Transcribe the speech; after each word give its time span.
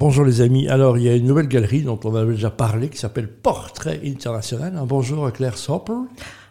Bonjour 0.00 0.24
les 0.24 0.40
amis. 0.40 0.66
Alors, 0.68 0.96
il 0.96 1.04
y 1.04 1.08
a 1.10 1.14
une 1.14 1.26
nouvelle 1.26 1.46
galerie 1.46 1.82
dont 1.82 2.00
on 2.04 2.14
avait 2.14 2.32
déjà 2.32 2.50
parlé 2.50 2.88
qui 2.88 2.96
s'appelle 2.96 3.28
Portrait 3.28 4.00
International. 4.04 4.74
Un 4.76 4.86
bonjour 4.86 5.26
à 5.26 5.30
Claire 5.30 5.58
Soper. 5.58 5.92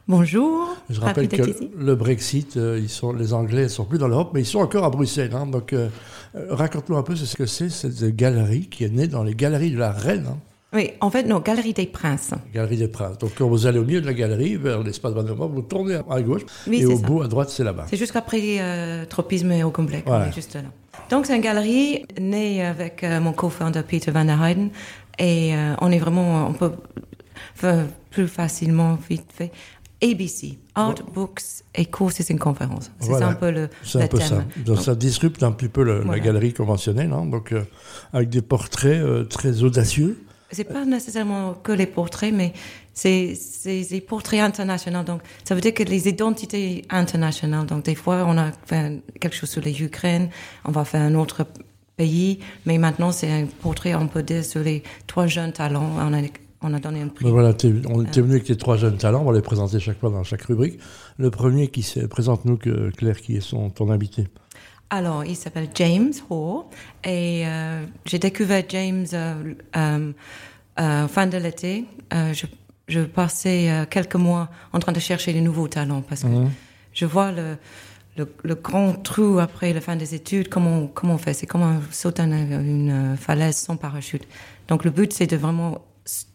Bonjour. 0.07 0.67
Je 0.89 0.99
rappelle 1.01 1.27
que 1.27 1.41
le 1.77 1.95
Brexit, 1.95 2.57
euh, 2.57 2.79
ils 2.79 2.89
sont, 2.89 3.11
les 3.11 3.33
Anglais 3.33 3.63
ne 3.63 3.67
sont 3.67 3.85
plus 3.85 3.97
dans 3.97 4.07
l'Europe, 4.07 4.31
mais 4.35 4.41
ils 4.41 4.45
sont 4.45 4.59
encore 4.59 4.83
à 4.85 4.89
Bruxelles. 4.91 5.31
hein. 5.33 5.47
Donc, 5.47 5.73
euh, 5.73 5.89
euh, 6.35 6.45
raconte-nous 6.51 6.95
un 6.97 7.01
peu 7.03 7.15
ce 7.15 7.35
que 7.35 7.45
c'est 7.47 7.69
cette 7.69 8.15
galerie 8.15 8.67
qui 8.69 8.83
est 8.85 8.89
née 8.89 9.07
dans 9.07 9.23
les 9.23 9.33
galeries 9.33 9.71
de 9.71 9.79
la 9.79 9.91
Reine. 9.91 10.25
hein. 10.29 10.37
Oui, 10.71 10.91
en 11.01 11.09
fait, 11.09 11.23
non, 11.23 11.39
Galerie 11.39 11.73
des 11.73 11.87
Princes. 11.87 12.29
Galerie 12.53 12.77
des 12.77 12.87
Princes. 12.87 13.17
Donc, 13.17 13.31
quand 13.35 13.47
vous 13.47 13.65
allez 13.65 13.79
au 13.79 13.83
milieu 13.85 14.01
de 14.01 14.05
la 14.05 14.13
galerie, 14.13 14.55
vers 14.55 14.83
l'espace 14.83 15.13
Vandermont, 15.13 15.47
vous 15.47 15.63
tournez 15.63 15.99
à 16.07 16.21
gauche, 16.21 16.43
Oui, 16.67 16.81
et 16.81 16.85
au 16.85 16.95
ça. 16.95 17.07
bout, 17.07 17.23
à 17.23 17.27
droite, 17.27 17.49
c'est 17.49 17.63
là-bas. 17.63 17.87
C'est 17.89 17.97
juste 17.97 18.15
après 18.15 18.39
euh, 18.59 19.03
Tropisme 19.05 19.51
et 19.51 19.63
au 19.63 19.71
complet, 19.71 20.03
on 20.05 20.09
Voilà. 20.11 20.29
juste 20.29 20.53
là. 20.53 20.61
Donc, 21.09 21.25
c'est 21.25 21.35
une 21.35 21.41
galerie 21.41 22.05
née 22.19 22.63
avec 22.65 23.03
euh, 23.03 23.19
mon 23.19 23.33
co-founder 23.33 23.81
Peter 23.87 24.11
Van 24.11 24.25
der 24.25 24.41
Heyden. 24.43 24.69
Et 25.17 25.55
euh, 25.55 25.73
on 25.81 25.91
est 25.91 25.97
vraiment, 25.99 26.47
on 26.47 26.53
peut 26.53 26.71
faire 27.55 27.85
plus 28.11 28.27
facilement, 28.27 28.97
vite 29.09 29.25
fait. 29.33 29.51
ABC, 30.01 30.57
Art, 30.75 30.95
Books 31.13 31.41
et 31.75 31.85
Courses 31.85 32.31
and 32.31 32.37
Conferences. 32.37 32.89
C'est 32.99 33.07
Voilà. 33.09 33.27
un 33.27 33.33
peu 33.33 33.51
le, 33.51 33.63
un 33.95 34.07
peu 34.07 34.17
thème. 34.17 34.27
ça. 34.27 34.43
Donc, 34.65 34.79
ça 34.79 34.95
disrupte 34.95 35.43
un 35.43 35.51
petit 35.51 35.67
peu 35.67 35.83
le- 35.83 36.03
la 36.05 36.19
galerie 36.19 36.53
conventionnelle, 36.53 37.11
hein. 37.11 37.25
donc 37.25 37.51
euh, 37.51 37.63
avec 38.13 38.29
des 38.29 38.41
portraits 38.41 39.01
euh, 39.01 39.25
très 39.25 39.61
audacieux. 39.61 40.23
C'est 40.51 40.63
pas 40.63 40.85
nécessairement 40.85 41.53
que 41.53 41.71
les 41.71 41.85
portraits, 41.85 42.33
mais 42.33 42.53
c'est 42.93 43.33
des 43.89 44.01
portraits 44.01 44.41
internationaux. 44.41 45.03
Donc, 45.03 45.21
ça 45.43 45.55
veut 45.55 45.61
dire 45.61 45.73
que 45.73 45.83
les 45.83 46.07
identités 46.07 46.83
internationales. 46.89 47.65
Donc, 47.65 47.85
des 47.85 47.95
fois, 47.95 48.25
on 48.27 48.37
a 48.37 48.51
fait 48.65 49.01
quelque 49.19 49.35
chose 49.35 49.49
sur 49.49 49.61
les 49.61 49.81
Ukraines, 49.81 50.29
on 50.65 50.71
va 50.71 50.83
faire 50.85 51.01
un 51.01 51.15
autre 51.15 51.45
pays, 51.95 52.39
mais 52.65 52.77
maintenant, 52.77 53.11
c'est 53.11 53.29
un 53.31 53.45
portrait, 53.61 53.93
on 53.95 54.07
peut 54.07 54.23
dire, 54.23 54.43
sur 54.43 54.61
les 54.61 54.83
trois 55.07 55.27
jeunes 55.27 55.51
talents. 55.53 55.89
On 55.99 56.13
a, 56.13 56.21
on 56.61 56.73
a 56.73 56.79
donné 56.79 57.01
un 57.01 57.07
prix. 57.07 57.23
Donc 57.25 57.33
voilà, 57.33 57.53
t'es- 57.53 57.73
on 57.89 58.03
était 58.03 58.21
venu 58.21 58.33
avec 58.33 58.45
tes 58.45 58.55
trois 58.57 58.77
jeunes 58.77 58.97
talents, 58.97 59.21
on 59.21 59.31
va 59.31 59.33
les 59.33 59.41
présenter 59.41 59.79
chaque 59.79 59.99
fois 59.99 60.09
dans 60.09 60.23
chaque 60.23 60.43
rubrique. 60.43 60.79
Le 61.17 61.29
premier 61.29 61.67
qui 61.67 61.83
se 61.83 62.01
présente-nous, 62.01 62.57
que, 62.57 62.89
Claire, 62.91 63.19
qui 63.21 63.35
est 63.37 63.41
son, 63.41 63.69
ton 63.69 63.89
invité. 63.91 64.27
Alors, 64.89 65.23
il 65.23 65.35
s'appelle 65.35 65.69
James 65.75 66.13
Hall 66.29 66.63
et 67.03 67.43
euh, 67.45 67.85
j'ai 68.05 68.17
découvert 68.17 68.63
James 68.69 69.05
euh, 69.13 69.53
euh, 69.75 70.11
euh, 70.79 71.07
fin 71.07 71.27
de 71.27 71.37
l'été. 71.37 71.85
Euh, 72.11 72.33
je, 72.33 72.47
je 72.87 73.01
passais 73.01 73.69
euh, 73.69 73.85
quelques 73.85 74.15
mois 74.15 74.49
en 74.73 74.79
train 74.79 74.91
de 74.91 74.99
chercher 74.99 75.31
les 75.31 75.41
nouveaux 75.41 75.67
talents 75.67 76.01
parce 76.01 76.23
que 76.23 76.27
je 76.93 77.05
vois 77.05 77.31
le, 77.31 77.57
le, 78.17 78.33
le 78.43 78.55
grand 78.55 78.93
trou 78.93 79.37
après 79.39 79.73
la 79.73 79.81
fin 79.81 79.95
des 79.95 80.15
études, 80.15 80.49
comment, 80.49 80.71
on- 80.79 80.87
comment 80.87 81.13
on 81.13 81.17
fait? 81.19 81.35
C'est 81.35 81.45
comme 81.45 81.61
un 81.63 81.81
sauter 81.91 82.23
une, 82.23 82.33
une 82.33 83.15
falaise 83.15 83.57
sans 83.57 83.77
parachute. 83.77 84.23
Donc, 84.67 84.83
le 84.85 84.89
but, 84.89 85.13
c'est 85.13 85.27
de 85.27 85.37
vraiment 85.37 85.77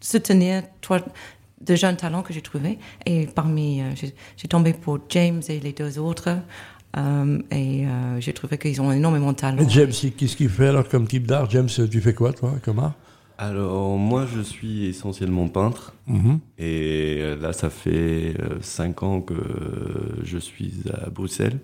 soutenir 0.01 0.63
trois 0.81 1.01
de 1.61 1.75
jeunes 1.77 1.97
talents 1.97 2.23
que 2.23 2.33
j'ai 2.33 2.43
trouvés. 2.43 2.79
Et 3.07 3.27
parmi, 3.27 3.81
euh, 3.81 3.91
j'ai 4.37 4.49
tombé 4.49 4.75
pour 4.75 4.99
James 5.09 5.43
et 5.49 5.59
les 5.61 5.73
deux 5.73 5.99
autres. 5.99 6.37
Euh, 6.97 7.39
et 7.51 7.87
euh, 7.87 8.21
j'ai 8.21 8.33
trouvé 8.33 8.59
qu'ils 8.59 8.81
ont 8.81 8.93
énormément 8.93 9.33
de 9.33 9.37
talent. 9.37 9.59
Et 9.59 9.69
James, 9.69 9.91
qu'est-ce 9.91 10.37
qu'il 10.37 10.49
fait 10.49 10.69
alors 10.69 10.89
comme 10.89 11.07
type 11.07 11.27
d'art 11.27 11.51
James, 11.51 11.69
tu 11.69 12.01
fais 12.01 12.15
quoi, 12.15 12.33
toi, 12.33 12.53
comme 12.63 12.79
art? 12.79 12.95
Alors, 13.37 13.99
moi, 13.99 14.27
je 14.33 14.41
suis 14.41 14.87
essentiellement 14.87 15.49
peintre. 15.49 15.93
Mhm. 16.07 16.39
Et 16.59 17.19
euh, 17.21 17.37
là, 17.37 17.53
ça 17.53 17.69
fait 17.69 18.35
euh, 18.39 18.61
cinq 18.61 19.03
ans 19.03 19.21
que 19.21 19.35
je 20.23 20.39
suis 20.39 20.75
à 20.93 21.11
Bruxelles. 21.11 21.59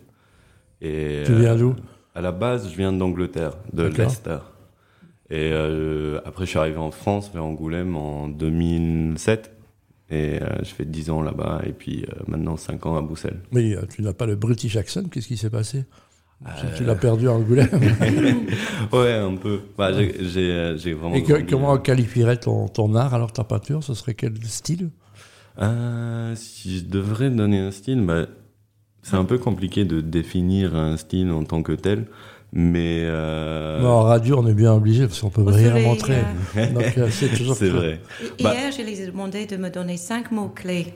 Et, 0.81 1.23
Tu 1.27 1.35
viens 1.35 1.55
d'où? 1.55 1.75
À 2.15 2.21
la 2.21 2.33
base, 2.33 2.69
je 2.71 2.77
viens 2.77 2.93
d'Angleterre, 2.93 3.53
de 3.73 3.85
D'accord. 3.85 3.99
Leicester. 3.99 4.39
Et 5.31 5.51
euh, 5.53 6.21
après, 6.25 6.45
je 6.45 6.51
suis 6.51 6.59
arrivé 6.59 6.79
en 6.79 6.91
France, 6.91 7.31
vers 7.33 7.45
Angoulême, 7.45 7.95
en 7.95 8.27
2007. 8.27 9.53
Et 10.11 10.43
euh, 10.43 10.47
je 10.63 10.71
fais 10.75 10.85
10 10.85 11.11
ans 11.11 11.23
là-bas, 11.23 11.63
et 11.65 11.73
puis 11.73 12.05
euh, 12.05 12.23
maintenant 12.27 12.57
5 12.57 12.85
ans 12.87 12.97
à 12.97 13.03
Bruxelles. 13.03 13.41
Mais 13.53 13.77
euh, 13.77 13.83
tu 13.89 14.03
n'as 14.03 14.13
pas 14.13 14.27
le 14.27 14.35
British 14.35 14.77
accent, 14.77 15.05
qu'est-ce 15.05 15.29
qui 15.29 15.37
s'est 15.37 15.51
passé? 15.51 15.85
Tu- 16.77 16.85
l'as 16.85 16.95
perdu 16.95 17.29
à 17.29 17.33
Angoulême. 17.33 17.69
Ouais, 18.93 19.13
un 19.13 19.37
peu. 19.37 19.61
Bah, 19.77 19.91
j'ai- 19.93 20.95
vraiment. 20.95 21.15
Et 21.15 21.23
que- 21.23 21.49
comment 21.49 21.77
qualifierait 21.79 22.39
ton, 22.39 22.67
ton 22.67 22.95
art, 22.95 23.13
alors 23.15 23.33
ta 23.33 23.45
peinture 23.45 23.85
Ce 23.85 23.93
serait 23.95 24.15
quel 24.15 24.43
style? 24.45 24.89
Si 26.37 26.79
je 26.79 26.85
devrais 26.87 27.31
donner 27.31 27.59
un 27.59 27.71
style, 27.71 28.01
bah, 28.05 28.27
c'est 29.03 29.17
un 29.17 29.25
peu 29.25 29.39
compliqué 29.39 29.85
de 29.85 30.01
définir 30.01 30.75
un 30.75 30.97
style 30.97 31.31
en 31.31 31.45
tant 31.45 31.63
que 31.63 31.73
tel, 31.73 32.07
mais 32.53 33.01
euh, 33.05 33.81
Mais 33.81 33.87
En 33.87 34.03
radio, 34.03 34.39
on 34.39 34.47
est 34.47 34.55
bien 34.55 34.73
obligé, 34.75 35.07
parce 35.07 35.21
qu'on 35.21 35.31
peut 35.31 35.43
Au 35.43 35.47
rien 35.47 35.71
soleil, 35.71 35.87
montrer. 35.87 36.19
euh, 36.57 36.73
Donc 36.75 36.99
euh, 36.99 37.09
c'est 37.11 37.29
toujours 37.29 37.55
c'est 37.57 37.69
vrai. 37.71 38.01
Bah- 38.43 38.53
Hier, 38.55 38.73
je 38.73 38.83
les 38.83 39.01
ai 39.03 39.07
demandé 39.07 39.47
de 39.47 39.57
me 39.57 39.71
donner 39.71 39.97
cinq 39.97 40.31
mots-clés. 40.33 40.95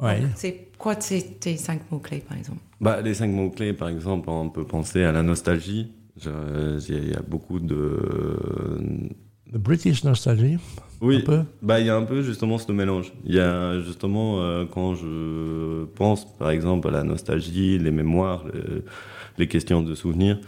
Ouais. 0.00 0.22
C'est 0.34 0.68
quoi 0.78 0.96
tes 0.96 1.56
cinq 1.56 1.80
mots-clés, 1.90 2.22
par 2.28 2.36
exemple? 2.36 2.58
Bah, 2.80 3.00
les 3.00 3.14
cinq 3.14 3.28
mots 3.30 3.50
clés, 3.50 3.72
par 3.72 3.88
exemple, 3.88 4.28
on 4.28 4.48
peut 4.50 4.64
penser 4.64 5.04
à 5.04 5.12
la 5.12 5.22
nostalgie. 5.22 5.92
Il 6.24 7.08
y 7.10 7.14
a 7.14 7.22
beaucoup 7.26 7.58
de 7.58 7.98
The 9.52 9.58
British 9.58 10.04
nostalgie, 10.04 10.54
un 10.54 10.58
oui, 11.00 11.22
peu? 11.22 11.42
Bah 11.60 11.80
il 11.80 11.86
y 11.86 11.90
a 11.90 11.96
un 11.96 12.04
peu 12.04 12.22
justement 12.22 12.56
ce 12.58 12.70
mélange. 12.72 13.12
Il 13.24 13.34
y 13.34 13.40
a 13.40 13.80
justement 13.80 14.40
euh, 14.40 14.64
quand 14.64 14.94
je 14.94 15.84
pense 15.96 16.24
par 16.38 16.50
exemple 16.50 16.88
à 16.88 16.90
la 16.92 17.02
nostalgie, 17.04 17.78
les 17.78 17.90
mémoires, 17.90 18.44
le- 18.52 18.84
les 19.38 19.48
questions 19.48 19.82
de 19.82 19.94
souvenirs, 19.94 20.38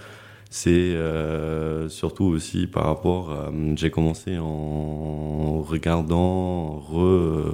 c'est 0.59 0.71
euh, 0.97 1.89
surtout 1.91 2.25
aussi 2.25 2.67
par 2.67 2.84
rapport. 2.87 3.31
J'ai 3.77 3.91
commencé 3.91 4.39
en 4.39 5.61
regardant, 5.61 6.78
re 6.78 7.53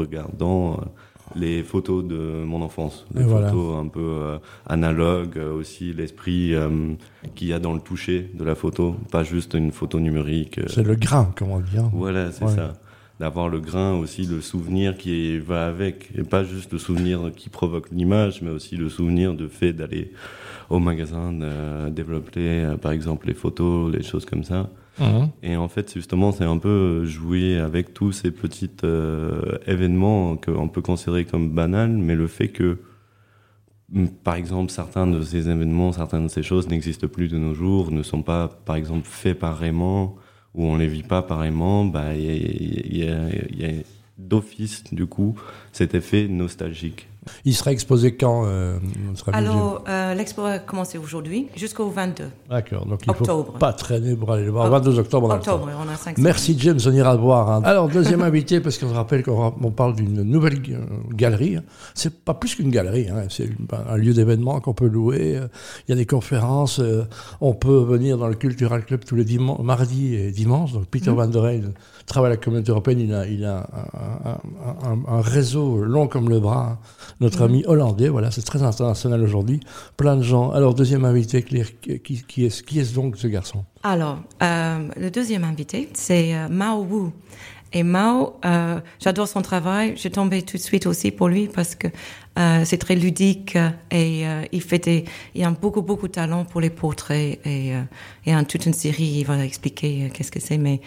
regardant 0.00 0.78
les 1.34 1.62
photos 1.62 2.04
de 2.04 2.44
mon 2.44 2.60
enfance, 2.60 3.06
les 3.14 3.22
Et 3.22 3.24
voilà. 3.24 3.48
photos 3.48 3.76
un 3.82 3.88
peu 3.88 4.00
euh, 4.00 4.38
analogues, 4.66 5.38
euh, 5.38 5.54
aussi 5.54 5.94
l'esprit 5.94 6.54
euh, 6.54 6.92
qu'il 7.34 7.48
y 7.48 7.54
a 7.54 7.58
dans 7.58 7.72
le 7.72 7.80
toucher 7.80 8.30
de 8.34 8.44
la 8.44 8.54
photo, 8.54 8.96
pas 9.10 9.24
juste 9.24 9.54
une 9.54 9.72
photo 9.72 9.98
numérique. 9.98 10.58
euh, 10.58 10.64
C'est 10.68 10.82
le 10.82 10.94
grain, 10.94 11.32
comme 11.36 11.52
on 11.52 11.60
dit. 11.60 11.78
hein. 11.78 11.90
voilà, 11.94 12.32
c'est 12.32 12.44
Ouais. 12.44 12.54
ça. 12.54 12.74
D'avoir 13.22 13.48
le 13.48 13.60
grain 13.60 13.94
aussi, 13.94 14.26
le 14.26 14.40
souvenir 14.40 14.96
qui 14.96 15.38
va 15.38 15.68
avec. 15.68 16.10
Et 16.18 16.24
pas 16.24 16.42
juste 16.42 16.72
le 16.72 16.78
souvenir 16.80 17.30
qui 17.36 17.50
provoque 17.50 17.88
l'image, 17.92 18.42
mais 18.42 18.50
aussi 18.50 18.74
le 18.76 18.88
souvenir 18.88 19.34
de 19.34 19.46
fait 19.46 19.72
d'aller 19.72 20.10
au 20.70 20.80
magasin, 20.80 21.32
de 21.32 21.88
développer 21.90 22.40
euh, 22.40 22.76
par 22.76 22.90
exemple 22.90 23.28
les 23.28 23.34
photos, 23.34 23.94
les 23.94 24.02
choses 24.02 24.24
comme 24.24 24.42
ça. 24.42 24.70
Mhm. 24.98 25.28
Et 25.44 25.56
en 25.56 25.68
fait, 25.68 25.94
justement, 25.94 26.32
c'est 26.32 26.42
un 26.42 26.58
peu 26.58 27.04
jouer 27.04 27.58
avec 27.58 27.94
tous 27.94 28.10
ces 28.10 28.32
petits 28.32 28.72
euh, 28.82 29.56
événements 29.68 30.36
qu'on 30.36 30.68
peut 30.68 30.82
considérer 30.82 31.24
comme 31.24 31.48
banals, 31.50 31.92
mais 31.92 32.16
le 32.16 32.26
fait 32.26 32.48
que, 32.48 32.78
par 34.24 34.34
exemple, 34.34 34.72
certains 34.72 35.06
de 35.06 35.22
ces 35.22 35.48
événements, 35.48 35.92
certaines 35.92 36.24
de 36.24 36.28
ces 36.28 36.42
choses 36.42 36.66
n'existent 36.66 37.06
plus 37.06 37.28
de 37.28 37.38
nos 37.38 37.54
jours, 37.54 37.92
ne 37.92 38.02
sont 38.02 38.22
pas, 38.22 38.48
par 38.48 38.74
exemple, 38.74 39.06
faits 39.06 39.38
pareillement, 39.38 40.16
ou 40.54 40.64
on 40.66 40.76
les 40.76 40.88
vit 40.88 41.02
pas 41.02 41.22
pareillement, 41.22 41.84
bah, 41.84 42.14
il 42.14 42.96
y 42.96 43.08
a, 43.08 43.28
y 43.56 43.64
a 43.64 43.82
d'office, 44.18 44.84
du 44.92 45.06
coup, 45.06 45.38
cet 45.72 45.94
effet 45.94 46.28
nostalgique. 46.28 47.08
Il 47.44 47.54
sera 47.54 47.70
exposé 47.72 48.16
quand 48.16 48.44
euh, 48.46 48.78
Alors, 49.32 49.84
euh, 49.88 50.14
l'expo 50.14 50.42
a 50.44 50.58
commencé 50.58 50.98
aujourd'hui 50.98 51.48
jusqu'au 51.56 51.88
22 51.88 52.24
James 52.24 52.30
D'accord, 52.50 52.84
donc 52.86 53.00
il 53.06 53.12
faut 53.14 53.20
octobre. 53.20 53.52
pas 53.58 53.72
traîner 53.72 54.16
pour 54.16 54.32
aller 54.32 54.44
le 54.44 54.50
voir. 54.50 54.68
22 54.68 54.98
octobre, 54.98 55.28
on 55.28 55.30
a 55.30 55.36
le 55.36 55.42
temps. 55.42 55.54
octobre. 55.54 55.70
On 55.86 55.88
a 55.88 55.96
cinq 55.96 56.18
Merci 56.18 56.56
James, 56.58 56.78
on 56.84 56.90
ira 56.92 57.14
le 57.14 57.20
voir. 57.20 57.50
hein. 57.50 57.62
Alors, 57.64 57.88
deuxième 57.88 58.22
invité, 58.22 58.60
parce 58.60 58.76
qu'on 58.78 58.88
se 58.88 58.94
rappelle 58.94 59.22
qu'on 59.22 59.54
on 59.62 59.70
parle 59.70 59.94
d'une 59.94 60.22
nouvelle 60.22 60.60
euh, 60.70 60.78
galerie. 61.14 61.56
hein. 61.56 61.62
C'est 61.94 62.24
pas 62.24 62.34
plus 62.34 62.54
qu'une 62.56 62.70
galerie, 62.70 63.08
hein. 63.08 63.24
c'est 63.28 63.48
un 63.88 63.96
lieu 63.96 64.12
d'événement 64.14 64.60
qu'on 64.60 64.74
peut 64.74 64.88
louer. 64.88 65.36
euh, 65.36 65.46
Il 65.86 65.90
y 65.90 65.94
a 65.94 65.96
des 65.96 66.06
conférences, 66.06 66.80
euh, 66.80 67.04
on 67.40 67.54
peut 67.54 67.78
venir 67.84 68.18
dans 68.18 68.28
le 68.28 68.34
Cultural 68.34 68.84
Club 68.84 69.04
tous 69.04 69.14
les 69.16 69.24
mardis 69.62 70.14
et 70.14 70.30
dimanches. 70.32 70.72
Donc, 70.72 70.86
Peter 70.86 71.10
Van 71.10 71.26
der 71.28 71.44
Heijden 71.46 71.72
travaille 72.06 72.32
à 72.32 72.34
la 72.34 72.36
communauté 72.36 72.70
européenne, 72.70 73.00
il 73.00 73.14
a, 73.14 73.26
il 73.26 73.44
a 73.44 73.66
un, 74.24 74.30
un- 74.30 74.92
un- 74.92 75.18
un 75.18 75.20
réseau 75.20 75.76
long 75.78 76.08
comme 76.08 76.28
le 76.28 76.40
bras. 76.40 76.70
hein. 76.72 76.78
Notre 77.20 77.42
ami 77.42 77.64
hollandais, 77.66 78.08
voilà, 78.08 78.30
c'est 78.30 78.42
très 78.42 78.62
international 78.62 79.22
aujourd'hui. 79.22 79.60
Plein 79.96 80.16
de 80.16 80.22
gens. 80.22 80.50
Alors, 80.50 80.74
deuxième 80.74 81.04
invité, 81.04 81.42
Claire, 81.42 81.68
qui, 81.80 82.00
qui, 82.00 82.22
qui 82.22 82.44
est, 82.46 82.64
qui 82.64 82.80
est 82.80 82.94
donc 82.94 83.16
ce 83.16 83.26
garçon? 83.26 83.64
Alors, 83.82 84.18
euh, 84.42 84.88
le 84.96 85.10
deuxième 85.10 85.44
invité, 85.44 85.88
c'est 85.94 86.34
euh, 86.34 86.48
Mao 86.48 86.82
Wu. 86.84 87.10
Et 87.74 87.84
Mao, 87.84 88.34
euh, 88.44 88.80
j'adore 89.00 89.26
son 89.26 89.40
travail. 89.40 89.94
J'ai 89.96 90.10
tombé 90.10 90.42
tout 90.42 90.58
de 90.58 90.62
suite 90.62 90.86
aussi 90.86 91.10
pour 91.10 91.28
lui 91.28 91.48
parce 91.48 91.74
que 91.74 91.88
euh, 92.38 92.64
c'est 92.66 92.76
très 92.76 92.94
ludique 92.94 93.56
et 93.90 94.28
euh, 94.28 94.44
il 94.52 94.60
fait 94.60 94.78
des, 94.78 95.04
il 95.34 95.42
a 95.42 95.50
beaucoup 95.50 95.80
beaucoup 95.80 96.06
de 96.06 96.12
talent 96.12 96.44
pour 96.44 96.60
les 96.60 96.68
portraits 96.68 97.40
et 97.46 97.72
il 98.26 98.30
y 98.30 98.34
a 98.34 98.44
toute 98.44 98.66
une 98.66 98.74
série. 98.74 99.20
Il 99.20 99.24
va 99.24 99.42
expliquer 99.42 100.10
qu'est-ce 100.12 100.30
que 100.30 100.40
c'est, 100.40 100.58
mais 100.58 100.82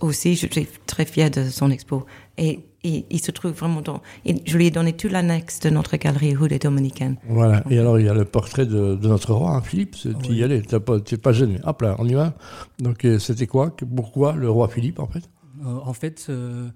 aussi 0.00 0.34
je 0.34 0.48
suis 0.50 0.66
très 0.84 1.04
fière 1.04 1.30
de 1.30 1.48
son 1.48 1.70
expo. 1.70 2.06
Et 2.38 2.64
Et 2.86 3.06
il 3.10 3.20
se 3.20 3.30
trouve 3.30 3.52
vraiment 3.52 3.80
dans. 3.80 4.02
je 4.26 4.56
lui 4.56 4.66
ai 4.66 4.70
donné 4.70 4.92
tout 4.92 5.08
l'annexe 5.08 5.58
de 5.60 5.70
notre 5.70 5.96
galerie 5.96 6.34
rue 6.34 6.48
des 6.48 6.58
Dominicaines. 6.58 7.16
Voilà. 7.26 7.64
Et 7.70 7.78
alors, 7.78 7.98
il 7.98 8.04
y 8.04 8.08
a 8.10 8.14
le 8.14 8.26
portrait 8.26 8.66
de, 8.66 8.98
notre 9.02 9.32
roi, 9.32 9.52
hein, 9.52 9.62
Philippe. 9.62 9.96
Tu 9.96 10.32
y 10.32 10.44
allais, 10.44 10.60
tu 10.60 10.74
n'es 10.74 11.18
pas, 11.18 11.32
gêné. 11.32 11.58
Hop 11.64 11.80
là, 11.80 11.96
on 11.98 12.06
y 12.06 12.12
va. 12.12 12.34
Donc, 12.78 13.06
euh, 13.06 13.18
c'était 13.18 13.46
quoi? 13.46 13.74
Pourquoi 13.96 14.34
le 14.34 14.50
roi 14.50 14.68
Philippe, 14.68 15.00
en 15.00 15.06
fait? 15.06 15.30
Euh, 15.64 15.78
En 15.82 15.94
fait, 15.94 16.26
euh, 16.28 16.68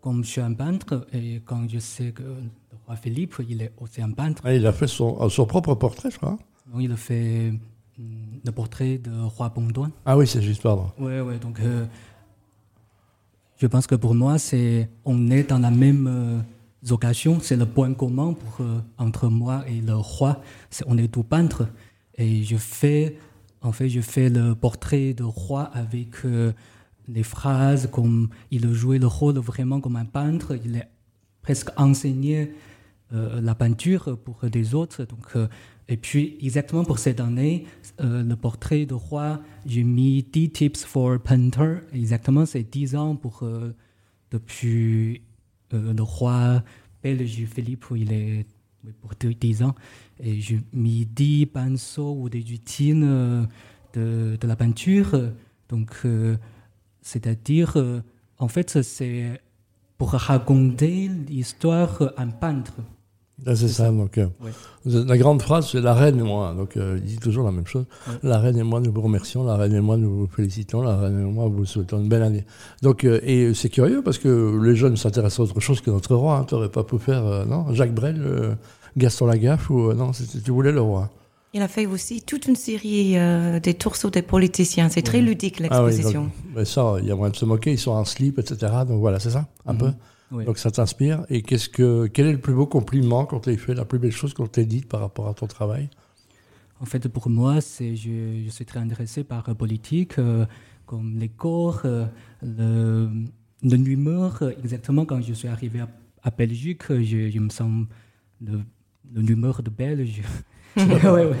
comme 0.00 0.24
je 0.24 0.30
suis 0.30 0.40
un 0.40 0.54
peintre, 0.54 1.06
et 1.12 1.42
quand 1.44 1.68
je 1.68 1.78
sais 1.78 2.12
que 2.12 2.22
le 2.22 2.78
roi 2.86 2.96
Philippe, 2.96 3.34
il 3.46 3.60
est 3.60 3.72
aussi 3.78 4.00
un 4.00 4.12
peintre. 4.12 4.40
Ah, 4.46 4.54
il 4.54 4.66
a 4.66 4.72
fait 4.72 4.86
son, 4.86 5.28
son 5.28 5.44
propre 5.44 5.74
portrait, 5.74 6.10
je 6.10 6.16
crois. 6.16 6.38
il 6.78 6.90
a 6.90 6.96
fait 6.96 7.52
mm, 7.98 8.02
le 8.46 8.52
portrait 8.52 8.96
de 8.96 9.10
roi 9.36 9.50
Bondouin. 9.50 9.92
Ah 10.06 10.16
oui, 10.16 10.26
c'est 10.26 10.40
juste, 10.40 10.62
pardon. 10.62 10.90
Oui, 10.98 11.20
oui. 11.20 11.38
Donc 11.38 11.60
je 13.60 13.66
pense 13.66 13.86
que 13.86 13.94
pour 13.94 14.14
moi, 14.14 14.38
c'est 14.38 14.88
on 15.04 15.30
est 15.30 15.50
dans 15.50 15.58
la 15.58 15.70
même 15.70 16.06
euh, 16.08 16.92
occasion. 16.92 17.40
C'est 17.42 17.56
le 17.56 17.66
point 17.66 17.92
commun 17.92 18.34
euh, 18.60 18.80
entre 18.96 19.28
moi 19.28 19.64
et 19.68 19.82
le 19.82 19.94
roi. 19.96 20.40
on 20.86 20.96
est 20.96 21.08
tout 21.08 21.22
peintre. 21.22 21.68
Et 22.14 22.42
je 22.42 22.56
fais, 22.56 23.18
en 23.60 23.72
fait, 23.72 23.90
je 23.90 24.00
fais 24.00 24.30
le 24.30 24.54
portrait 24.54 25.12
de 25.12 25.24
roi 25.24 25.64
avec 25.74 26.24
euh, 26.24 26.52
des 27.06 27.22
phrases 27.22 27.90
comme 27.92 28.30
il 28.50 28.72
jouait 28.72 28.98
le 28.98 29.06
rôle 29.06 29.38
vraiment 29.38 29.78
comme 29.78 29.96
un 29.96 30.06
peintre. 30.06 30.56
Il 30.64 30.76
est 30.76 30.88
presque 31.42 31.68
enseigné 31.76 32.54
la 33.12 33.54
peinture 33.54 34.18
pour 34.18 34.48
des 34.48 34.74
autres. 34.74 35.04
Donc, 35.04 35.36
et 35.90 35.96
puis, 35.96 36.38
exactement 36.40 36.84
pour 36.84 37.00
cette 37.00 37.18
année, 37.18 37.66
euh, 38.00 38.22
le 38.22 38.36
portrait 38.36 38.86
de 38.86 38.94
roi, 38.94 39.40
j'ai 39.66 39.82
mis 39.82 40.22
10 40.22 40.50
tips 40.52 40.84
for 40.84 41.18
painter. 41.18 41.78
Exactement, 41.92 42.46
c'est 42.46 42.62
10 42.62 42.94
ans 42.94 43.16
pour, 43.16 43.42
euh, 43.42 43.74
depuis 44.30 45.22
euh, 45.74 45.92
le 45.92 46.02
roi 46.04 46.62
belge 47.02 47.44
Philippe, 47.46 47.90
où 47.90 47.96
il 47.96 48.12
est 48.12 48.46
pour 49.00 49.14
10 49.18 49.64
ans. 49.64 49.74
Et 50.20 50.40
j'ai 50.40 50.60
mis 50.72 51.06
10 51.06 51.46
pinceaux 51.46 52.14
ou 52.16 52.28
des 52.28 52.44
routines 52.48 53.48
de, 53.92 54.38
la 54.40 54.54
peinture. 54.54 55.32
Donc, 55.68 56.06
c'est-à-dire, 57.02 57.76
en 58.38 58.46
fait, 58.46 58.80
c'est 58.82 59.40
pour 59.98 60.12
raconter 60.12 61.08
l'histoire 61.08 62.14
d'un 62.16 62.28
peintre. 62.28 62.74
Ah, 63.46 63.56
c'est 63.56 63.68
ça. 63.68 63.90
Donc, 63.90 64.18
euh, 64.18 64.26
La 64.84 65.16
grande 65.18 65.42
phrase, 65.42 65.70
c'est 65.70 65.80
la 65.80 65.94
reine 65.94 66.18
et 66.18 66.22
moi. 66.22 66.54
Donc, 66.56 66.76
euh, 66.76 66.98
il 66.98 67.04
dit 67.04 67.18
toujours 67.18 67.44
la 67.44 67.52
même 67.52 67.66
chose. 67.66 67.84
La 68.22 68.38
reine 68.38 68.58
et 68.58 68.62
moi, 68.62 68.80
nous 68.80 68.92
vous 68.92 69.00
remercions. 69.00 69.44
La 69.44 69.56
reine 69.56 69.74
et 69.74 69.80
moi, 69.80 69.96
nous 69.96 70.10
vous 70.10 70.26
félicitons. 70.26 70.82
La 70.82 70.96
reine 70.96 71.20
et 71.20 71.30
moi, 71.30 71.46
vous 71.48 71.64
souhaitons 71.64 72.00
une 72.00 72.08
belle 72.08 72.22
année. 72.22 72.44
Donc, 72.82 73.04
euh, 73.04 73.20
et 73.22 73.54
c'est 73.54 73.68
curieux 73.68 74.02
parce 74.02 74.18
que 74.18 74.60
les 74.62 74.76
jeunes 74.76 74.96
s'intéressent 74.96 75.40
à 75.40 75.42
autre 75.50 75.60
chose 75.60 75.80
que 75.80 75.90
notre 75.90 76.14
roi. 76.14 76.38
Hein. 76.38 76.44
Tu 76.48 76.54
n'aurais 76.54 76.68
pas 76.68 76.84
pu 76.84 76.98
faire, 76.98 77.46
non 77.46 77.72
Jacques 77.74 77.94
Brel, 77.94 78.56
Gaston 78.96 79.26
Lagaffe 79.26 79.70
ou 79.70 79.92
non 79.92 80.12
Tu 80.44 80.50
voulais 80.50 80.72
le 80.72 80.80
roi. 80.80 81.10
Il 81.52 81.62
a 81.62 81.68
fait 81.68 81.86
aussi 81.86 82.22
toute 82.22 82.46
une 82.46 82.54
série 82.54 83.16
des 83.60 83.74
tourceaux 83.74 84.10
des 84.10 84.22
politiciens. 84.22 84.88
C'est 84.88 85.02
très 85.02 85.20
ludique 85.20 85.58
l'exposition. 85.60 86.30
Ah 86.56 86.64
ça, 86.64 86.94
il 87.00 87.06
y 87.06 87.10
a 87.10 87.16
moyen 87.16 87.32
de 87.32 87.36
se 87.36 87.44
moquer. 87.44 87.72
Ils 87.72 87.78
sont 87.78 87.90
en 87.90 88.04
slip, 88.04 88.38
etc. 88.38 88.72
Donc 88.86 89.00
voilà, 89.00 89.18
c'est 89.18 89.30
ça, 89.30 89.46
un 89.66 89.72
mhm. 89.72 89.78
peu. 89.78 89.92
Donc 90.30 90.58
ça 90.58 90.70
t'inspire. 90.70 91.24
Et 91.28 91.42
qu'est-ce 91.42 91.68
que, 91.68 92.06
quel 92.06 92.26
est 92.26 92.32
le 92.32 92.40
plus 92.40 92.54
beau 92.54 92.66
compliment 92.66 93.26
qu'on 93.26 93.40
t'ait 93.40 93.56
fait, 93.56 93.74
la 93.74 93.84
plus 93.84 93.98
belle 93.98 94.12
chose 94.12 94.34
qu'on 94.34 94.46
t'ait 94.46 94.64
dite 94.64 94.88
par 94.88 95.00
rapport 95.00 95.28
à 95.28 95.34
ton 95.34 95.46
travail? 95.46 95.90
En 96.80 96.86
fait, 96.86 97.08
pour 97.08 97.28
moi, 97.28 97.60
c'est, 97.60 97.96
je, 97.96 98.42
je 98.44 98.50
suis 98.50 98.64
très 98.64 98.80
intéressé 98.80 99.24
par 99.24 99.44
la 99.46 99.54
politique, 99.54 100.18
euh, 100.18 100.46
comme 100.86 101.18
les 101.18 101.28
corps, 101.28 101.82
euh, 101.84 102.06
le, 102.42 103.10
l'humeur. 103.62 104.42
Exactement, 104.62 105.04
quand 105.04 105.20
je 105.20 105.34
suis 105.34 105.48
arrivé 105.48 105.80
à, 106.22 106.30
Belgique, 106.30 106.84
je, 106.88 107.38
me 107.38 107.50
sens 107.50 107.86
le, 108.40 108.60
l'humeur 109.14 109.62
de 109.62 109.70
Belge. 109.70 110.22
ouais, 110.76 111.04
ouais. 111.04 111.36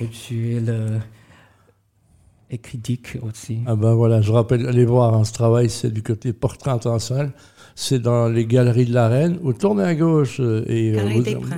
Et 0.00 0.06
puis 0.06 0.58
le 0.58 0.98
et 2.52 2.58
critique 2.58 3.18
aussi. 3.22 3.58
Ah 3.66 3.74
ben 3.74 3.94
voilà, 3.94 4.20
je 4.20 4.30
rappelle, 4.30 4.66
allez 4.66 4.84
voir, 4.84 5.14
hein, 5.14 5.24
ce 5.24 5.32
travail, 5.32 5.70
c'est 5.70 5.90
du 5.90 6.02
côté 6.02 6.32
portrait 6.32 6.70
international 6.70 7.32
c'est 7.74 7.98
dans 7.98 8.28
les 8.28 8.46
galeries 8.46 8.84
de 8.84 8.94
la 8.94 9.08
Reine. 9.08 9.38
Vous 9.42 9.52
tournez 9.52 9.84
à 9.84 9.94
gauche 9.94 10.38
euh, 10.40 10.64
et 10.66 10.94
euh, 10.98 11.02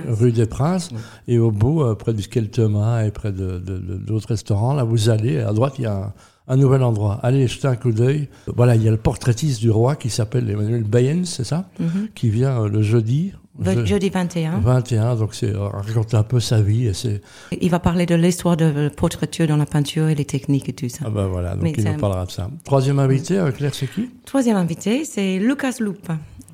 rue 0.07 0.31
des 0.31 0.45
Princes, 0.45 0.89
et 1.27 1.37
au 1.37 1.51
bout, 1.51 1.83
euh, 1.83 1.95
près 1.95 2.13
du 2.13 2.21
Skeltema 2.21 3.05
et 3.05 3.11
près 3.11 3.31
de, 3.31 3.57
d'autres 3.59 4.29
restaurants, 4.29 4.73
là 4.73 4.83
vous 4.83 5.09
allez, 5.09 5.39
à 5.39 5.53
droite 5.53 5.75
il 5.77 5.83
y 5.83 5.87
a 5.87 6.13
un, 6.47 6.57
nouvel 6.57 6.83
endroit. 6.83 7.19
Allez 7.23 7.47
jeter 7.47 7.67
un 7.67 7.75
coup 7.75 7.91
d'œil. 7.91 8.29
Voilà, 8.47 8.75
il 8.75 8.83
y 8.83 8.87
a 8.87 8.91
le 8.91 8.97
portraitiste 8.97 9.59
du 9.61 9.71
roi 9.71 9.95
qui 9.95 10.09
s'appelle 10.09 10.49
Emmanuel 10.49 10.83
Bayens, 10.83 11.25
c'est 11.25 11.43
ça? 11.43 11.69
Mhm. 11.79 12.09
Qui 12.13 12.29
vient 12.29 12.67
le 12.67 12.81
jeudi 12.81 13.33
Jeudi 13.59 14.09
21. 14.09 14.59
21, 14.59 15.15
donc 15.15 15.33
c'est 15.33 15.53
raconter 15.55 16.17
un 16.17 16.23
peu 16.23 16.39
sa 16.39 16.61
vie. 16.61 16.87
Et 16.87 16.93
c'est... 16.93 17.21
Il 17.61 17.69
va 17.69 17.79
parler 17.79 18.05
de 18.05 18.15
l'histoire 18.15 18.57
de 18.57 18.65
la 18.65 18.89
portraiture 18.89 19.47
dans 19.47 19.57
la 19.57 19.65
peinture 19.65 20.09
et 20.09 20.15
les 20.15 20.25
techniques 20.25 20.67
et 20.67 20.73
tout 20.73 20.89
ça. 20.89 21.05
Ah 21.05 21.09
ben 21.09 21.27
voilà, 21.27 21.55
donc 21.55 21.73
il 21.77 21.83
nous 21.83 21.97
parlera 21.97 22.25
de 22.25 22.31
ça. 22.31 22.49
Troisième 22.63 22.99
invité, 22.99 23.37
euh, 23.37 23.51
Claire, 23.51 23.73
c'est 23.73 23.87
qui? 23.87 24.09
Troisième 24.25 24.57
invité, 24.57 25.05
c'est 25.05 25.39
Lucas 25.39 25.75
Loup. 25.79 25.95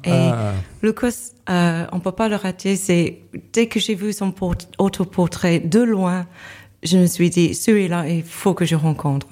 Et 0.04 0.12
ah. 0.12 0.54
Lucas, 0.84 1.32
euh, 1.50 1.86
on 1.92 1.98
ne 1.98 2.02
peut 2.02 2.12
pas 2.12 2.30
le 2.30 2.36
rater. 2.36 2.76
C'est 2.76 3.20
dès 3.54 3.68
que 3.68 3.80
j'ai 3.80 3.96
vu 3.96 4.14
son 4.14 4.34
autoportrait 4.78 5.60
de 5.60 5.80
loin, 5.80 6.28
je 6.84 6.98
me 6.98 7.06
suis 7.06 7.30
dit 7.30 7.54
celui-là, 7.54 8.08
il 8.08 8.24
faut 8.24 8.54
que 8.54 8.66
je 8.66 8.76
rencontre. 8.76 9.28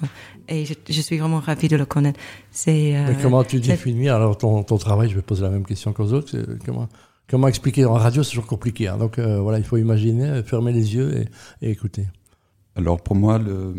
Et 0.48 0.64
je, 0.64 1.00
suis 1.00 1.18
vraiment 1.18 1.38
ravie 1.38 1.68
de 1.68 1.76
le 1.76 1.84
connaître. 1.84 2.18
C'est. 2.50 2.96
Euh, 2.96 3.12
comment 3.22 3.44
tu 3.44 3.60
définis 3.60 4.08
alors 4.08 4.36
ton, 4.36 4.64
ton 4.64 4.78
travail? 4.78 5.08
Je 5.08 5.14
vais 5.14 5.22
poser 5.22 5.42
la 5.42 5.50
même 5.50 5.64
question 5.64 5.92
qu'aux 5.92 6.12
autres. 6.12 6.36
Comment 6.66 6.88
Comment 7.30 7.46
expliquer 7.46 7.84
En 7.84 7.94
radio, 7.94 8.24
c'est 8.24 8.30
toujours 8.30 8.48
compliqué. 8.48 8.88
Hein. 8.88 8.98
Donc 8.98 9.20
euh, 9.20 9.38
voilà, 9.38 9.58
il 9.58 9.64
faut 9.64 9.76
imaginer, 9.76 10.42
fermer 10.42 10.72
les 10.72 10.96
yeux 10.96 11.28
et, 11.62 11.70
écouter. 11.70 12.08
Alors 12.74 13.00
pour 13.00 13.14
moi, 13.14 13.38
le, 13.38 13.72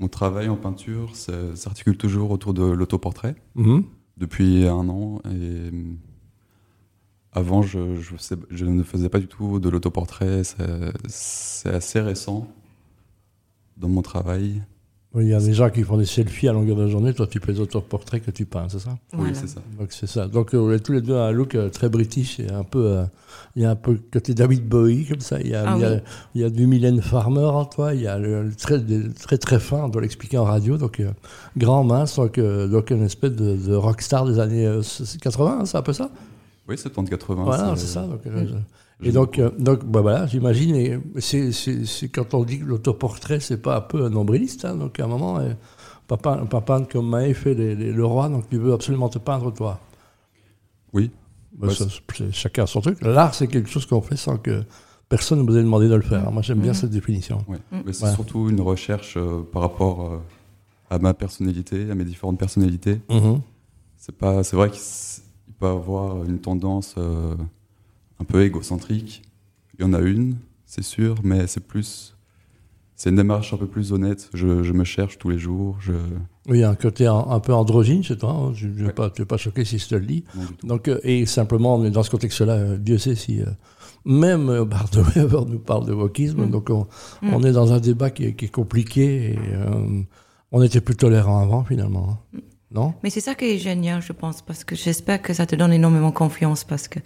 mon 0.00 0.08
travail 0.08 0.48
en 0.48 0.56
peinture 0.56 1.14
s'articule 1.14 1.96
toujours 1.96 2.32
autour 2.32 2.52
de 2.52 2.64
l'autoportrait 2.64 3.36
mhm. 3.54 3.84
depuis 4.16 4.66
un 4.66 4.88
an. 4.88 5.20
Et 5.30 5.70
avant, 7.30 7.62
je, 7.62 7.94
je, 7.94 8.64
ne 8.64 8.82
faisais 8.82 9.08
pas 9.08 9.20
du 9.20 9.28
tout 9.28 9.60
de 9.60 9.68
l'autoportrait. 9.68 10.42
C'est 11.06 11.72
assez 11.72 12.00
récent 12.00 12.48
dans 13.76 13.88
mon 13.88 14.02
travail. 14.02 14.62
Il 15.16 15.26
y 15.26 15.34
a 15.34 15.40
des 15.40 15.54
gens 15.54 15.70
qui 15.70 15.82
font 15.82 15.96
des 15.96 16.06
selfies 16.06 16.48
à 16.48 16.52
longueur 16.52 16.76
de 16.76 16.86
journée. 16.86 17.12
Toi, 17.12 17.26
tu 17.26 17.40
fais 17.40 17.52
des 17.52 17.58
autoportraits 17.58 18.24
que 18.24 18.30
tu 18.30 18.44
peins, 18.44 18.68
c'est 18.68 18.78
ça? 18.78 18.96
Oui, 19.18 19.30
c'est 19.34 19.48
ça. 19.48 19.60
Donc, 19.76 19.90
c'est 19.90 20.06
ça. 20.06 20.28
Donc, 20.28 20.50
on 20.52 20.70
est 20.70 20.78
tous 20.78 20.92
les 20.92 21.00
deux 21.00 21.16
un 21.16 21.32
look 21.32 21.56
euh, 21.56 21.68
très 21.68 21.88
british 21.88 22.38
et 22.38 22.48
un 22.48 22.62
peu. 22.62 22.86
Euh, 22.86 23.04
il 23.56 23.62
y 23.62 23.64
a 23.64 23.70
un 23.70 23.76
peu 23.76 23.98
côté 24.12 24.34
David 24.34 24.68
Bowie, 24.68 25.06
comme 25.06 25.20
ça. 25.20 25.40
Il 25.40 25.48
y 25.48 25.54
a, 25.56 25.64
ah 25.66 25.76
il, 26.36 26.40
y 26.40 26.44
a, 26.44 26.50
du 26.50 26.68
Mylène 26.68 27.02
Farmer 27.02 27.40
en 27.40 27.64
toi. 27.64 27.92
Il 27.92 28.02
y 28.02 28.06
a 28.06 28.18
le, 28.18 28.52
très, 28.56 28.80
très, 29.18 29.36
très 29.36 29.58
fin, 29.58 29.78
on 29.78 29.88
doit 29.88 30.02
l'expliquer 30.02 30.38
en 30.38 30.44
radio. 30.44 30.76
Donc, 30.76 31.00
euh, 31.00 31.10
grand, 31.56 31.82
mince. 31.82 32.14
Donc, 32.14 32.38
donc, 32.38 32.90
une 32.90 33.02
espèce 33.02 33.32
de, 33.32 33.74
rockstar 33.74 34.26
des 34.26 34.38
années 34.38 34.80
80, 35.20 35.58
hein, 35.60 35.64
c'est 35.64 35.76
un 35.76 35.82
peu 35.82 35.92
ça? 35.92 36.08
Oui, 36.68 36.76
70-80. 36.76 37.42
Voilà, 37.42 37.74
c'est 37.74 37.88
ça. 37.88 38.02
Donc, 38.02 38.20
et 39.02 39.12
donc, 39.12 39.38
euh, 39.38 39.50
donc 39.58 39.84
bah 39.84 40.00
voilà, 40.00 40.26
j'imagine, 40.26 41.00
c'est, 41.18 41.52
c'est, 41.52 42.08
quand 42.08 42.34
on 42.34 42.44
dit 42.44 42.60
que 42.60 42.64
l'autoportrait, 42.64 43.40
c'est 43.40 43.56
pas 43.56 43.76
un 43.78 43.80
peu 43.80 44.04
un 44.04 44.10
nombriliste. 44.10 44.64
Hein, 44.64 44.76
donc 44.76 45.00
à 45.00 45.04
un 45.04 45.06
moment, 45.06 45.38
euh, 45.38 45.52
papa, 46.06 46.44
papa 46.48 46.86
comme 46.90 47.08
Maë 47.08 47.34
fait 47.34 47.54
le 47.54 48.04
roi, 48.04 48.28
donc 48.28 48.48
tu 48.48 48.58
veux 48.58 48.72
absolument 48.72 49.08
te 49.08 49.18
peindre 49.18 49.52
toi. 49.52 49.80
Oui. 50.92 51.10
Bah, 51.56 51.68
chacun 52.30 52.66
son 52.66 52.80
truc. 52.80 52.98
L'art, 53.02 53.34
c'est 53.34 53.48
quelque 53.48 53.68
chose 53.68 53.86
qu'on 53.86 54.00
fait 54.00 54.16
sans 54.16 54.36
que 54.36 54.62
personne 55.08 55.40
ne 55.40 55.44
vous 55.44 55.56
ait 55.56 55.62
demandé 55.62 55.88
de 55.88 55.94
le 55.94 56.02
faire. 56.02 56.30
Moi, 56.30 56.42
j'aime 56.42 56.60
bien 56.60 56.74
cette 56.74 56.90
définition. 56.90 57.44
Mais 57.72 57.92
c'est 57.92 58.12
surtout 58.12 58.48
une 58.48 58.60
recherche 58.60 59.16
euh, 59.16 59.42
par 59.52 59.62
rapport 59.62 60.22
à 60.90 60.98
ma 60.98 61.14
personnalité, 61.14 61.90
à 61.90 61.94
mes 61.94 62.04
différentes 62.04 62.38
personnalités. 62.38 63.00
Mm-hmm. 63.08 63.40
C'est 63.96 64.16
pas, 64.16 64.42
c'est 64.42 64.56
vrai 64.56 64.70
qu'il 64.70 65.54
peut 65.58 65.66
avoir 65.66 66.24
une 66.24 66.38
tendance 66.38 66.96
un 68.20 68.24
peu 68.24 68.44
égocentrique. 68.44 69.22
Il 69.78 69.82
y 69.82 69.84
en 69.84 69.92
a 69.92 70.00
une, 70.00 70.36
c'est 70.66 70.84
sûr, 70.84 71.16
mais 71.24 71.46
c'est 71.46 71.66
plus. 71.66 72.14
C'est 72.94 73.08
une 73.08 73.16
démarche 73.16 73.54
un 73.54 73.56
peu 73.56 73.66
plus 73.66 73.94
honnête. 73.94 74.28
Je, 74.34 74.46
me 74.46 74.84
cherche 74.84 75.16
tous 75.16 75.30
les 75.30 75.38
jours. 75.38 75.78
Je... 75.80 75.94
Oui, 76.48 76.58
il 76.58 76.60
y 76.60 76.64
a 76.64 76.68
un 76.68 76.74
côté 76.74 77.06
un, 77.06 77.40
peu 77.40 77.54
androgyne 77.54 78.02
chez 78.02 78.18
toi. 78.18 78.32
Hein. 78.32 78.52
Je 78.52 78.66
ne 78.66 78.84
vais, 78.84 78.92
pas 78.92 79.36
choquer 79.38 79.64
si 79.64 79.78
je 79.78 79.88
te 79.88 79.94
le 79.94 80.04
dis. 80.04 80.24
Donc, 80.62 80.86
euh, 80.86 81.00
et 81.02 81.24
simplement, 81.24 81.78
dans 81.78 82.02
ce 82.02 82.10
contexte-là, 82.10 82.52
euh, 82.52 82.76
Dieu 82.76 82.98
sait 82.98 83.14
si. 83.14 83.40
Euh, 83.40 83.46
même 84.04 84.50
Weber 84.50 85.46
nous 85.46 85.58
parle 85.58 85.86
de 85.86 85.94
wokisme, 85.94 86.44
mm. 86.44 86.50
donc 86.50 86.68
mm. 86.68 86.84
on, 87.32 87.42
est 87.42 87.52
dans 87.52 87.72
un 87.72 87.80
débat 87.80 88.10
qui 88.10 88.24
est, 88.24 88.52
compliqué. 88.52 89.32
Et, 89.32 89.38
on 90.52 90.62
était 90.62 90.82
plus 90.82 90.96
tolérant 90.96 91.40
avant, 91.40 91.64
finalement. 91.64 92.10
Hein. 92.10 92.18
Mm. 92.34 92.38
Non? 92.72 92.94
Mais 93.02 93.08
c'est 93.08 93.20
ça 93.20 93.34
qui 93.34 93.46
est 93.46 93.58
génial, 93.58 94.02
je 94.02 94.12
pense, 94.12 94.42
parce 94.42 94.62
que 94.62 94.76
j'espère 94.76 95.22
que 95.22 95.32
ça 95.32 95.46
te 95.46 95.56
donne 95.56 95.72
énormément 95.72 96.12
confiance, 96.12 96.64
parce 96.64 96.86
que 96.86 97.00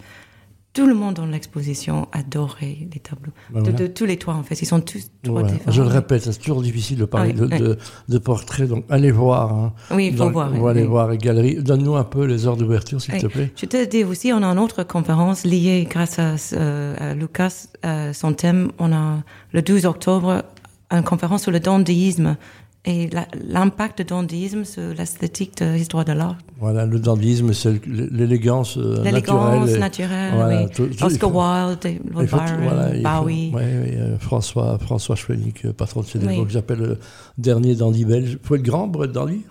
tout 0.75 0.85
le 0.85 0.93
monde 0.93 1.15
dans 1.15 1.25
l'exposition 1.25 2.07
adorait 2.11 2.77
les 2.93 2.99
tableaux. 2.99 3.31
Ben 3.49 3.61
de, 3.63 3.69
voilà. 3.71 3.79
de 3.79 3.87
tous 3.87 4.05
les 4.05 4.17
toits, 4.17 4.35
en 4.35 4.43
fait. 4.43 4.61
Ils 4.61 4.65
sont 4.67 4.81
tous 4.81 5.09
trois 5.23 5.41
Ouais, 5.41 5.51
différents. 5.51 5.71
je 5.71 5.81
le 5.81 5.87
répète, 5.87 6.21
c'est 6.23 6.37
toujours 6.37 6.61
difficile 6.61 6.97
de 6.99 7.05
parler 7.05 7.33
Oui, 7.33 7.47
de, 7.49 7.53
oui. 7.55 7.59
de- 7.59 7.77
de 8.09 8.17
portraits, 8.19 8.67
donc 8.69 8.85
allez 8.89 9.09
voir. 9.09 9.51
hein. 9.53 9.73
Oui, 9.91 10.09
il 10.11 10.17
faut 10.17 10.29
voir. 10.29 10.51
On 10.53 10.61
va 10.61 10.69
aller 10.71 10.81
oui. 10.83 10.87
voir 10.87 11.07
les 11.09 11.17
galeries. 11.17 11.55
Donne-nous 11.63 11.95
un 11.95 12.03
peu 12.03 12.25
les 12.25 12.45
heures 12.45 12.57
d'ouverture, 12.57 13.01
s'il 13.01 13.17
te 13.17 13.27
plaît. 13.27 13.51
Je 13.55 13.65
te 13.65 13.85
dis 13.85 14.03
aussi, 14.03 14.31
on 14.33 14.43
a 14.43 14.47
une 14.47 14.59
autre 14.59 14.83
conférence 14.83 15.45
liée 15.45 15.87
grâce 15.89 16.19
à, 16.19 16.35
euh, 16.53 16.95
à 16.99 17.13
Lucas, 17.15 17.67
euh, 17.85 18.13
son 18.13 18.33
thème. 18.33 18.71
On 18.77 18.91
a 18.93 19.23
le 19.53 19.61
12 19.63 19.85
octobre 19.85 20.43
une 20.91 21.03
conférence 21.03 21.41
sur 21.43 21.51
le 21.51 21.59
dandisme 21.59 22.37
et 22.87 23.09
l'impact 23.47 23.97
du 23.99 24.03
dandisme 24.05 24.63
sur 24.63 24.93
l'esthétique 24.97 25.57
de 25.57 25.73
l'histoire 25.73 26.05
de 26.05 26.11
l'art. 26.13 26.37
Voilà, 26.59 26.85
le 26.85 26.99
dandisme, 26.99 27.51
c'est 27.53 27.85
l'élégance 27.87 28.77
euh, 28.77 29.03
L'élégance 29.03 29.69
naturelle. 29.69 29.75
et- 29.75 29.79
naturelle, 29.79 30.33
voilà, 30.35 30.61
oui. 30.63 30.69
tout- 30.73 30.85
tout- 30.87 30.93
il 30.99 31.03
Oscar 31.03 31.29
Wilde, 31.35 31.99
Lord 32.11 32.23
il 32.23 32.29
Byron, 32.29 32.63
voilà, 32.63 32.95
il 32.95 33.03
faut- 33.07 33.21
Bowie. 33.23 33.51
ouais, 33.53 33.61
ouais, 33.61 33.97
euh, 33.97 34.17
François, 34.19 34.77
François 34.79 35.15
Schwennick, 35.15 35.65
euh, 35.65 35.73
patron 35.73 36.01
de 36.01 36.05
CDV, 36.05 36.37
Oui. 36.39 36.45
que 36.45 36.51
j'appelle 36.51 36.79
le 36.79 36.99
dernier 37.37 37.75
dandy 37.75 38.05
belge. 38.05 38.37
faut 38.43 38.55
être 38.55 38.61
grand 38.63 38.87
pour 38.87 39.03
être 39.03 39.11
dandy? 39.11 39.41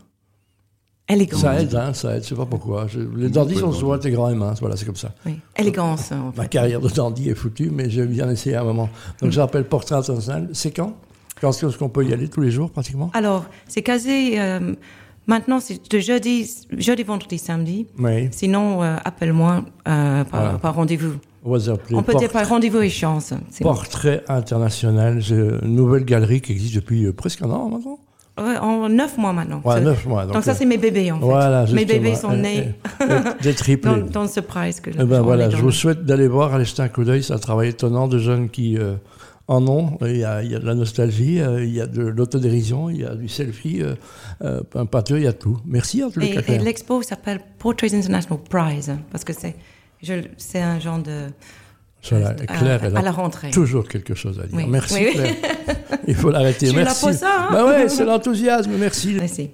Élégance. 1.07 1.43
Ça 1.43 1.61
aide, 1.61 1.75
hein, 1.75 1.93
ça 1.93 2.17
aide, 2.17 2.23
je 2.23 2.29
sais 2.31 2.35
pas 2.35 2.47
pourquoi. 2.47 2.87
Je- 2.87 3.01
les 3.01 3.29
dandys 3.29 3.57
sont 3.57 3.73
souvent 3.73 3.99
des 3.99 4.11
grands 4.11 4.31
et 4.31 4.35
minces, 4.35 4.61
voilà, 4.61 4.75
c'est 4.77 4.87
comme 4.87 4.97
ça. 4.97 5.11
Oui. 5.27 5.35
Élégance, 5.55 6.13
en 6.13 6.33
Ma 6.35 6.47
carrière 6.47 6.81
de 6.81 6.89
dandy 6.89 7.29
est 7.29 7.35
foutue, 7.35 7.69
mais 7.71 7.91
j'ai 7.91 8.07
bien 8.07 8.31
essayé 8.31 8.57
à 8.57 8.63
un 8.63 8.65
moment. 8.65 8.87
Mm. 8.87 9.25
Donc 9.25 9.33
je 9.33 9.41
rappelle 9.41 9.65
Portrait 9.65 9.97
International, 9.97 10.49
c'est 10.55 10.71
Quand? 10.71 10.95
Est-ce 11.43 11.77
qu'on 11.79 11.89
peut 11.89 12.05
y 12.05 12.13
aller 12.13 12.29
tous 12.29 12.41
les 12.41 12.51
jours 12.51 12.71
pratiquement 12.71 13.11
Alors, 13.15 13.45
c'est 13.69 13.83
quasi. 13.83 14.35
euh, 14.39 14.75
maintenant, 15.27 15.61
c'est 15.61 15.81
de 15.91 15.99
jeudi, 15.99 16.51
jeudi, 16.77 17.03
vendredi, 17.03 17.39
samedi. 17.39 17.87
Oui, 17.99 18.29
Sinon, 18.31 18.83
euh, 18.83 18.97
appelle-moi 19.05 19.65
euh, 19.89 20.25
par, 20.25 20.41
Voilà. 20.43 20.59
par 20.59 20.75
rendez-vous. 20.75 21.15
on 21.45 21.57
va 21.57 21.73
appeler 21.73 21.97
On 21.97 22.03
peut 22.03 22.15
dire 22.15 22.31
par 22.31 22.49
rendez-vous 22.49 22.81
et 22.81 22.91
chance. 22.91 23.35
Portrait 23.61 24.23
International, 24.29 25.23
c'est 25.23 25.35
une 25.35 25.75
nouvelle 25.75 26.05
galerie 26.05 26.41
qui 26.41 26.53
existe 26.53 26.75
depuis 26.77 27.05
euh, 27.07 27.13
presque 27.13 27.43
un 27.43 27.51
an 27.51 27.69
maintenant. 27.69 27.99
Ouais, 28.37 28.57
en 28.59 28.89
neuf 28.89 29.17
mois 29.17 29.33
maintenant. 29.33 29.61
Ouais, 29.65 29.75
C'est- 29.77 29.81
neuf 29.83 30.07
mois. 30.07 30.27
Donc, 30.27 30.43
ça, 30.43 30.51
euh, 30.51 30.55
c'est 30.59 30.65
mes 30.65 30.77
bébés, 30.77 31.13
en 31.13 31.21
fait. 31.21 31.25
Voilà, 31.25 31.67
mes 31.73 31.85
bébés 31.85 32.17
sont 32.17 32.33
nés 32.37 32.71
Des 33.43 33.55
triplés. 33.55 33.91
dans, 34.11 34.23
dans 34.23 34.27
ce 34.27 34.41
prize 34.41 34.81
que 34.81 34.91
Eh 34.93 35.05
ben 35.05 35.21
voilà, 35.21 35.51
je 35.51 35.57
vous 35.57 35.71
souhaite 35.71 36.05
d'aller 36.05 36.27
voir, 36.27 36.53
aller 36.53 36.65
jeter 36.65 36.83
un 36.83 36.89
coup 36.89 37.05
d'œil. 37.05 37.23
C'est 37.23 37.33
un 37.33 37.39
travail 37.39 37.69
étonnant 37.69 38.09
de 38.09 38.19
jeunes 38.19 38.49
qui 38.51 38.77
en 39.47 39.67
ont. 39.69 39.99
Il 40.03 40.17
y, 40.17 40.25
a, 40.25 40.43
il 40.43 40.51
y 40.51 40.55
a 40.55 40.59
de 40.59 40.67
la 40.67 40.75
nostalgie, 40.75 41.41
euh, 41.41 41.65
il 41.65 41.73
y 41.75 41.81
a 41.81 41.87
de 41.87 42.03
l'autodérision, 42.03 42.89
il 42.91 43.01
y 43.01 43.05
a 43.05 43.15
du 43.15 43.29
selfie, 43.29 43.83
euh, 43.83 43.95
euh, 44.43 44.61
un 44.75 44.87
peinture, 44.87 45.19
il 45.19 45.25
y 45.25 45.27
a 45.27 45.33
tout. 45.33 45.59
Merci 45.67 46.03
en 46.03 46.09
Et, 46.21 46.35
cas. 46.35 46.41
et 46.49 46.59
l'expo 46.59 47.03
s'appelle 47.03 47.41
Portraits 47.59 47.93
International 47.95 48.39
Prize, 48.49 48.93
parce 49.11 49.25
que 49.25 49.33
c'est 49.33 49.55
je- 50.03 50.29
c'est 50.37 50.61
un 50.61 50.79
genre 50.81 50.99
de. 50.99 51.27
Voilà, 52.11 52.29
à- 52.31 52.35
Claire, 52.35 52.81
elle 52.85 52.97
à 52.97 52.99
a 52.99 53.03
la 53.03 53.11
rentrée. 53.13 53.51
toujours 53.51 53.89
quelque 53.89 54.15
chose 54.15 54.39
à 54.39 54.47
dire. 54.47 54.57
Oui. 54.57 54.65
Merci 54.69 54.95
Oui, 54.95 55.07
oui. 55.09 55.13
Claire. 55.15 55.35
Il 56.07 56.15
faut 56.15 56.31
l'arrêter. 56.31 56.67
Je 56.67 56.71
suis 56.73 56.77
là 56.79 56.85
Merci. 56.85 57.05
pour 57.07 57.15
ça, 57.15 57.29
hein. 57.45 57.49
Bah 57.51 57.65
ouais, 57.67 57.89
c'est 57.89 58.05
l'enthousiasme. 58.05 58.73
Merci. 58.79 59.15
Merci. 59.19 59.51